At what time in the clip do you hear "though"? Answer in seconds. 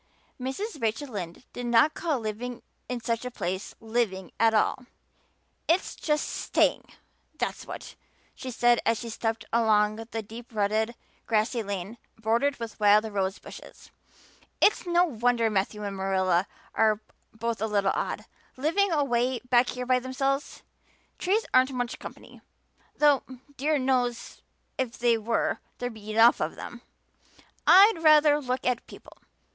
22.97-23.21